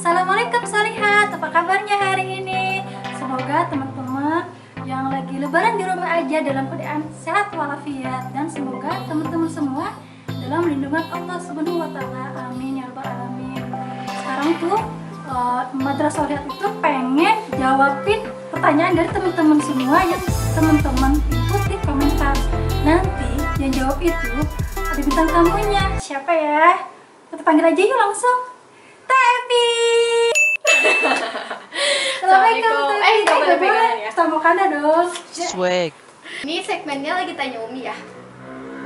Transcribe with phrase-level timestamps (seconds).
[0.00, 2.80] Assalamualaikum Salihat, apa kabarnya hari ini?
[3.20, 4.48] Semoga teman-teman
[4.88, 9.92] yang lagi lebaran di rumah aja dalam keadaan sehat walafiat dan semoga teman-teman semua
[10.40, 12.32] dalam lindungan Allah Subhanahu wa taala.
[12.48, 13.60] Amin ya rabbal alamin.
[14.08, 14.80] Sekarang tuh
[15.28, 20.22] uh, Madrasah Lihat itu pengen jawabin pertanyaan dari teman-teman semua yang
[20.56, 22.36] teman-teman input di komentar.
[22.88, 23.28] Nanti
[23.60, 24.32] yang jawab itu
[24.80, 25.84] ada bintang tamunya.
[26.00, 26.88] Siapa ya?
[27.28, 28.59] Kita panggil aja yuk langsung.
[32.20, 32.92] Assalamualaikum.
[33.00, 34.10] Eh, nggak boleh pegangan ya?
[34.12, 35.08] Sama Kana dong.
[35.32, 35.92] Swag.
[36.44, 37.96] Ini segmennya lagi tanya Umi ya.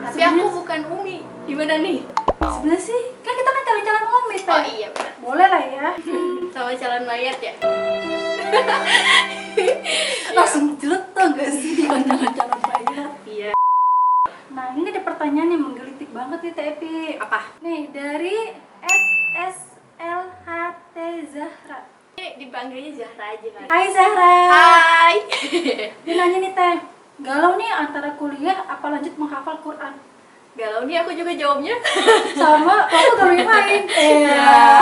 [0.05, 1.27] Tapi aku bukan Umi.
[1.45, 2.07] Gimana nih?
[2.45, 5.13] Sebenarnya sih, kan kita kan calon-calon umi Oh iya benar.
[5.21, 5.87] Boleh lah ya.
[6.55, 7.55] Sama calon mayat ya.
[10.37, 13.07] Langsung jeletok gak sih di calon-calon bayar.
[13.27, 13.51] Iya.
[14.55, 16.97] Nah ini ada pertanyaan yang menggelitik banget nih Tepi.
[17.19, 17.41] Apa?
[17.65, 18.39] Nih dari.
[18.85, 20.44] Ini
[22.39, 23.67] dipanggilnya Zahra aja kan.
[23.71, 24.35] Hai Zahra.
[24.51, 25.17] Hai.
[26.05, 26.77] Dia nanya nih Teh,
[27.23, 29.95] galau nih antara kuliah apa lanjut menghafal Quran?
[30.55, 31.75] Galau nih aku juga jawabnya.
[32.39, 33.83] Sama, aku galau yang lain.
[33.91, 34.79] Iya.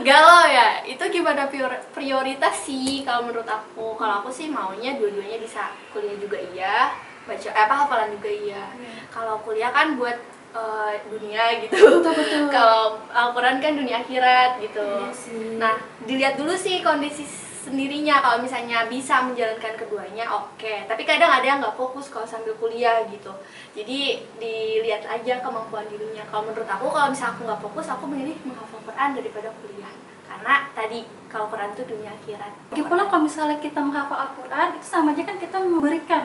[0.00, 0.84] Galau ya.
[0.84, 3.96] Itu gimana prior- prioritas sih kalau menurut aku.
[3.96, 6.92] Kalau aku sih maunya dua-duanya bisa kuliah juga iya,
[7.24, 8.64] baca eh, apa hafalan juga iya.
[9.08, 10.16] Kalau kuliah kan buat
[10.54, 12.00] eh, dunia gitu.
[12.00, 12.42] Betul, betul.
[12.56, 14.82] Kalau Al-Quran kan dunia akhirat gitu.
[14.82, 15.58] Iya sih.
[15.58, 21.44] Nah, dilihat dulu sih kondisi sendirinya kalau misalnya bisa menjalankan keduanya oke tapi kadang ada
[21.44, 23.28] yang nggak fokus kalau sambil kuliah gitu
[23.76, 28.36] jadi dilihat aja kemampuan dirinya kalau menurut aku kalau misalnya aku nggak fokus aku memilih
[28.48, 29.92] menghafal Quran daripada kuliah
[30.24, 34.86] karena tadi kalau Quran itu dunia akhirat Lagi pula kalau misalnya kita menghafal Al-Quran, itu
[34.86, 36.22] sama aja kan kita memberikan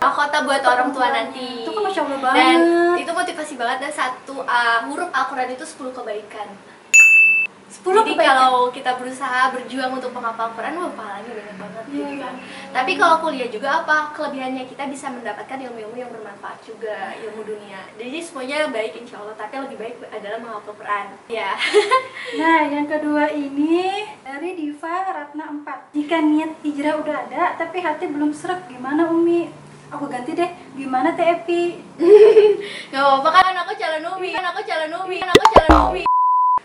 [0.00, 2.98] mahkota buat orang tua nanti Itu kan Masya Allah dan banget.
[2.98, 6.48] itu motivasi banget dan satu uh, huruf Al-Quran itu 10 kebaikan
[7.70, 8.34] 10 Jadi kebaikan.
[8.34, 12.18] kalau kita berusaha berjuang untuk menghafal Quran, wah pahalanya banyak banget Iya, gitu iya.
[12.20, 12.34] kan.
[12.72, 14.10] Tapi kalau kuliah juga apa?
[14.10, 17.80] Kelebihannya kita bisa mendapatkan ilmu-ilmu yang bermanfaat juga, ilmu dunia.
[17.94, 21.06] Jadi semuanya baik insya Allah, tapi lebih baik adalah menghafal Quran.
[21.26, 21.54] Ya.
[22.32, 25.90] Nah, yang kedua ini dari Diva Ratna 4.
[25.90, 29.50] Jika niat hijrah udah ada, tapi hati belum serak, gimana Umi?
[29.90, 31.74] Aku ganti deh, gimana Teh Epi?
[32.90, 36.02] Gak apa-apa kan aku calon umi, kan aku calon umi, kan aku calon umi.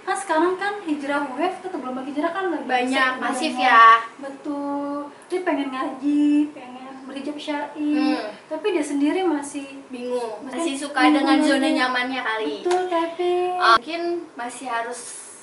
[0.06, 4.06] Kan sekarang kan hijrah wave tuh gelombang hijrah kan lagi Banyak, besar, masif ya.
[4.22, 5.10] Betul.
[5.26, 8.30] Dia pengen ngaji, pengen berhijab syar'i, Hmm.
[8.46, 12.54] tapi dia sendiri masih Bingung, Masih masih suka bingung dengan zona nyamannya kali.
[12.62, 14.04] betul tapi Uh, mungkin
[14.34, 15.00] masih harus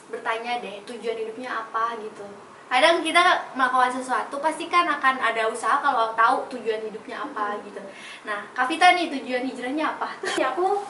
[0.07, 2.27] bertanya deh tujuan hidupnya apa gitu
[2.73, 7.85] kadang kita melakukan sesuatu pasti kan akan ada usaha kalau tahu tujuan hidupnya apa gitu.
[8.25, 10.09] Nah Kavita nih tujuan hijrahnya apa?
[10.41, 10.81] Ya aku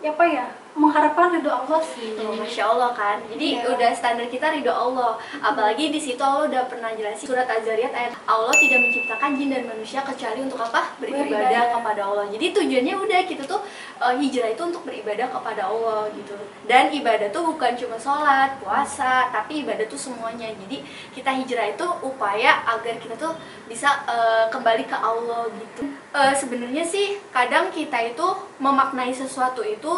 [0.00, 2.12] ya apa ya mengharapkan ridho Allah sih.
[2.12, 3.72] Tuh, Masya Allah kan Jadi Iya.
[3.72, 8.12] udah standar kita ridho Allah Apalagi di situ Allah udah pernah jelasin Surat Az-Zariyat ayat
[8.24, 10.92] Allah tidak menciptakan jin dan manusia Kecuali untuk apa?
[10.96, 11.64] Beribadah, Beribadah.
[11.72, 13.60] kepada Allah Jadi tujuannya udah gitu tuh
[13.98, 19.32] eh, Hijrah itu untuk beribadah kepada Allah gitu Dan ibadah tuh bukan cuma sholat, puasa
[19.32, 23.32] Tapi ibadah tuh semuanya Jadi kita hijrah itu upaya agar kita tuh
[23.64, 28.24] bisa eh, kembali ke Allah gitu Eh, Sebenarnya sih kadang kita itu
[28.56, 29.92] memaknai sesuatu itu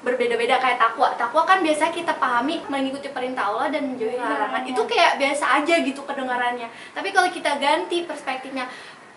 [0.00, 1.12] berbeda-beda kayak takwa.
[1.16, 4.62] Takwa kan biasa kita pahami mengikuti perintah Allah dan menjauhi Iya, larangan.
[4.64, 6.68] Itu kayak biasa aja gitu kedengarannya.
[6.96, 8.64] Tapi kalau kita ganti perspektifnya,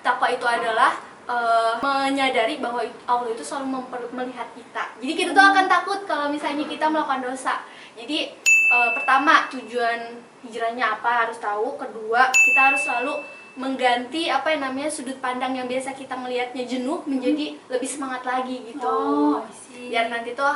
[0.04, 0.92] takwa itu adalah
[1.24, 3.80] eh, menyadari bahwa Allah itu selalu
[4.12, 4.84] melihat kita.
[5.00, 7.64] Jadi kita tuh akan takut kalau misalnya kita melakukan dosa.
[7.96, 11.80] Jadi eh, pertama tujuan hijrahnya apa harus tahu.
[11.80, 13.16] Kedua kita harus selalu
[13.54, 18.66] mengganti apa yang namanya sudut pandang yang biasa kita melihatnya jenuh menjadi lebih semangat lagi
[18.66, 19.46] gitu Oh.
[19.94, 20.50] Biar nanti tuh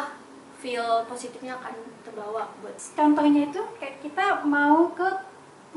[0.58, 5.06] feel positifnya akan terbawa buat Contohnya itu kayak kita mau ke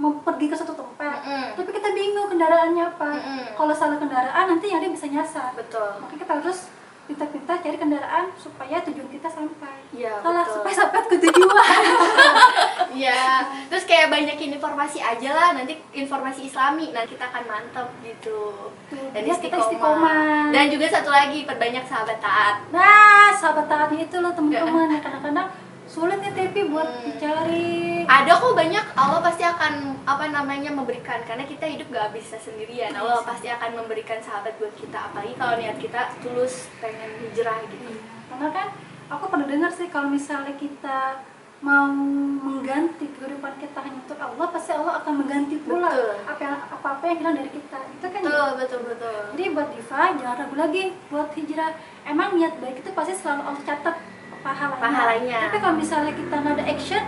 [0.01, 1.61] mau pergi ke suatu tempat, Mm-mm.
[1.61, 3.11] tapi kita bingung kendaraannya apa.
[3.21, 3.45] Mm-mm.
[3.53, 5.53] Kalau salah kendaraan nanti yang dia bisa nyasar.
[5.53, 6.73] betul Maka kita harus
[7.05, 9.85] pintar-pintar cari kendaraan supaya tujuan kita sampai.
[9.93, 11.81] Iya, Salah supaya sampai ke tujuan.
[12.93, 13.27] Iya,
[13.67, 18.71] terus kayak banyakin informasi aja lah nanti informasi Islami nanti kita akan mantap gitu
[19.11, 19.63] dan kita istiqomah.
[19.63, 20.51] istiqomah.
[20.51, 24.89] dan juga satu lagi perbanyak sahabat taat Nah, sahabat taatnya itu loh teman-teman.
[24.89, 25.49] Ya, kadang-kadang
[25.85, 27.03] sulit nih tapi buat Hmm.
[27.05, 28.03] dicari.
[28.05, 29.73] ada kok banyak Allah pasti akan
[30.05, 33.27] apa namanya memberikan karena kita hidup gak bisa sendirian Allah Iya.
[33.27, 38.03] pasti akan memberikan sahabat buat kita apalagi kalau niat kita tulus pengen hijrah gitu Iya,
[38.29, 38.67] Karena kan
[39.09, 41.23] aku pernah dengar sih kalau misalnya kita
[41.61, 41.93] mau
[42.41, 46.17] mengganti kehidupan kita hanya untuk Allah, pasti Allah akan mengganti pula Betul.
[46.25, 47.79] apa yang apa-apa yang hilang dari kita.
[48.01, 51.73] Itu kan betul betul betul Jadi buat Diva jangan ragu lagi buat hijrah.
[52.09, 53.97] Emang niat baik itu pasti selalu Allah catat
[54.41, 54.81] pahalanya.
[54.81, 55.41] Pahalanya.
[55.53, 57.03] Tapi kalau misalnya kita nggak ada action,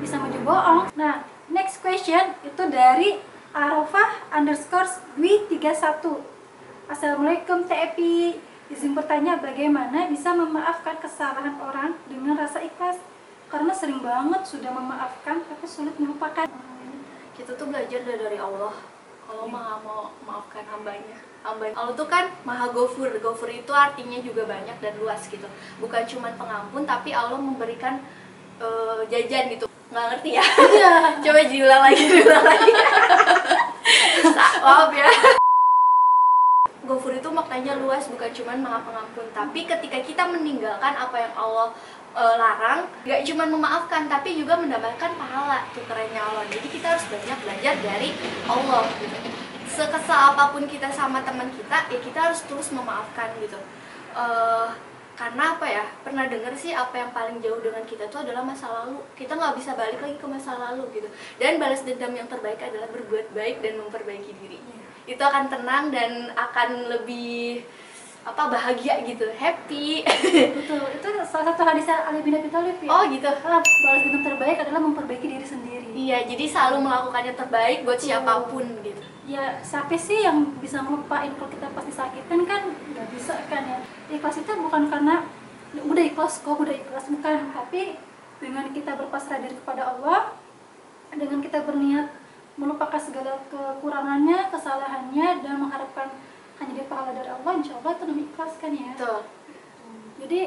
[0.00, 0.82] bisa maju bohong.
[0.96, 1.14] Nah,
[1.52, 3.20] next question itu dari
[3.50, 4.86] Arafah underscore
[5.18, 6.06] Dwi 31
[6.86, 8.38] Assalamualaikum TEPI
[8.70, 13.02] Izin bertanya bagaimana bisa memaafkan kesalahan orang dengan rasa ikhlas
[13.50, 16.46] Karena sering banget sudah memaafkan tapi sulit melupakan.
[17.34, 18.70] Kita tuh belajar dari Allah.
[19.26, 21.18] Allah maha mau maafkan hambanya.
[21.42, 23.10] Hamba Allah tuh kan maha gofur.
[23.18, 25.50] Gofur itu artinya juga banyak dan luas gitu.
[25.82, 27.98] Bukan cuma pengampun tapi Allah memberikan
[28.62, 29.66] eh, jajan gitu.
[29.90, 30.46] Nggak ngerti ya?
[31.26, 32.72] Coba diulang lagi diulang lagi.
[34.62, 35.10] Maaf ya.
[36.86, 39.26] Gofur itu maknanya luas bukan cuma maha pengampun.
[39.34, 41.74] Tapi ketika kita meninggalkan apa yang Allah
[42.16, 46.44] eh, larang nggak cuma memaafkan tapi juga mendapatkan pahala tuh kerennya Allah.
[46.50, 48.10] Jadi kita harus banyak belajar dari
[48.46, 49.16] Allah gitu.
[49.70, 53.58] Sekesal apa pun kita sama teman kita ya kita harus terus memaafkan gitu.
[54.14, 54.68] Eh,
[55.20, 55.84] karena apa ya?
[56.00, 59.04] Pernah dengar sih apa yang paling jauh dengan kita itu adalah masa lalu.
[59.12, 61.08] Kita nggak bisa balik lagi ke masa lalu gitu.
[61.36, 64.56] Dan balas dendam yang terbaik adalah berbuat baik dan memperbaiki diri.
[65.04, 67.60] Itu akan tenang dan akan lebih
[68.30, 70.06] apa bahagia gitu happy.
[70.56, 72.88] Betul, itu salah satu hadis Ali bin Abi Thalib ya.
[72.88, 73.26] Oh gitu.
[73.26, 75.90] Ah, Balas dendam terbaik adalah memperbaiki diri sendiri.
[75.90, 79.02] Iya jadi selalu melakukan yang terbaik buat siapa pun gitu.
[79.26, 82.62] Ya siapa sih yang bisa ngelupain kalau kita pasti sakitan kan?
[82.70, 83.78] Nggak bisa kan ya?
[84.10, 85.26] Ikhlas itu bukan karena
[85.74, 87.38] "Ya udah ikhlas kok udah ikhlas bukan.
[87.54, 87.98] Tapi
[88.40, 90.34] dengan kita berpasrah diri kepada Allah
[91.10, 92.06] dengan kita berniat
[92.54, 96.08] melupakan segala kekurangannya kesalahannya dan mengharapkan
[96.90, 98.90] pahala dari Allah insya Allah itu namanya ikhlas kan ya.
[98.98, 99.20] Betul.
[100.26, 100.40] Jadi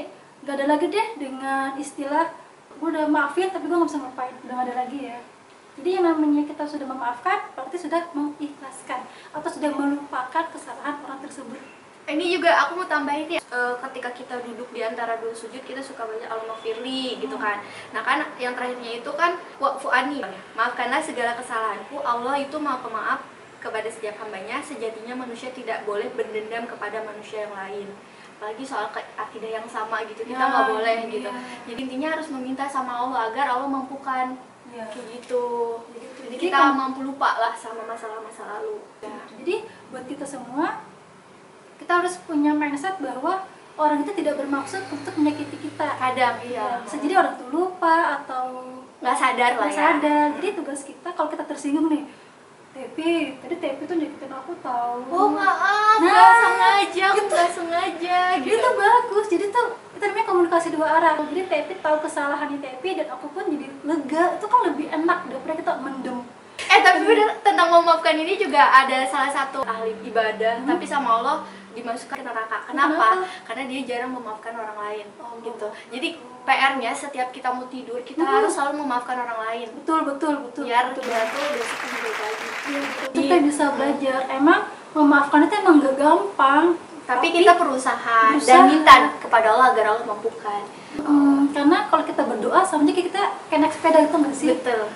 [0.43, 2.27] nggak ada lagi deh dengan istilah
[2.75, 5.19] gue udah maafin tapi gue nggak bisa ngapain udah nggak ada lagi ya.
[5.73, 11.57] Jadi yang namanya kita sudah memaafkan berarti sudah mengikhlaskan atau sudah melupakan kesalahan orang tersebut.
[12.03, 15.79] Ini juga aku mau tambahin ya eh, ketika kita duduk di antara dua sujud kita
[15.79, 16.59] suka banyak Allahumma
[17.17, 17.63] gitu kan.
[17.95, 20.19] Nah kan yang terakhirnya itu kan wa'fu ani
[20.53, 23.32] maafkanlah segala kesalahanku Allah itu maha pemaaf
[23.63, 27.87] kepada setiap hambanya sejatinya manusia tidak boleh berdendam kepada manusia yang lain.
[28.35, 31.07] Apalagi soal akidah yang sama gitu kita Ya, nggak boleh iya.
[31.09, 31.29] gitu.
[31.63, 34.35] Jadi intinya harus meminta sama Allah agar Allah mampukan.
[34.73, 34.89] Ya.
[34.89, 35.45] kayak gitu.
[35.93, 38.81] Jadi Jadi kita kan- mampu lupa lah sama masalah-masa lalu.
[38.99, 39.13] Ya.
[39.37, 39.55] jadi
[39.93, 40.81] buat kita semua
[41.77, 43.43] kita harus punya mindset bahwa
[43.75, 45.87] orang itu tidak bermaksud untuk menyakiti kita.
[45.93, 46.67] Kadang ya, iya.
[46.81, 48.65] Bisa jadi orang itu lupa atau
[48.97, 49.77] nggak sadar lah nggak ya.
[49.77, 50.27] sadar.
[50.41, 52.03] Jadi tugas kita kalau kita tersinggung nih
[52.73, 55.05] Tepi, tadi Tepi tuh nyakitin aku tahu.
[55.07, 58.57] Oh maaf, Nah, nggak sengaja, aku nggak sengaja Jadi gitu.
[58.57, 61.13] itu bagus, jadi tuh itu namanya komunikasi dua arah.
[61.21, 64.23] Jadi Tepi tahu kesalahannya Tepi dan aku pun jadi lega.
[64.35, 66.17] Itu kan lebih enak daripada kita mendem.
[66.59, 71.37] Eh tapi bener tentang memaafkan ini juga ada salah satu ahli ibadah, tapi sama Allah
[71.73, 72.57] dimasukkan ke neraka.
[72.67, 72.89] Kenapa?
[72.93, 73.07] Kenapa?
[73.43, 75.37] Karena dia jarang memaafkan orang lain, Oh.
[75.41, 75.69] gitu.
[75.89, 76.07] Jadi
[76.43, 78.33] PR-nya setiap kita mau tidur kita Hmm.
[78.35, 80.63] harus selalu memaafkan orang lain, Betul, betul, betul.
[80.65, 81.01] biar betul.
[81.03, 82.49] dia tuh besok baik lagi.
[82.63, 83.11] Betul.
[83.11, 84.19] Kita bisa belajar.
[84.31, 86.65] Emang memaafkan itu emang gak gampang.
[87.03, 88.63] Tapi kita berusaha, dan berusaha.
[88.63, 90.63] minta kepada Allah agar Allah mampukan.
[91.03, 93.21] Hmm, karena kalau kita berdoa sama aja kita
[93.51, 94.47] kayak naik sepeda itu nggak sih?
[94.55, 94.87] Betul.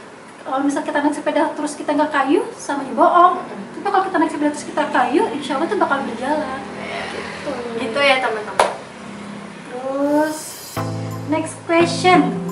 [0.47, 3.43] Kalau misal kita naik sepeda terus kita nggak kayu, sama aja bohong.
[3.75, 6.59] Tapi kalau kita naik sepeda terus kita kayu, insya Allah itu bakal berjalan.
[7.11, 7.51] Gitu.
[7.75, 8.71] Gitu ya teman-teman.
[9.67, 10.39] Terus
[11.27, 12.46] next question